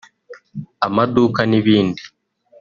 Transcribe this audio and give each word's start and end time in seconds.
amaduka 0.87 1.41
n’ibindi 1.49 2.03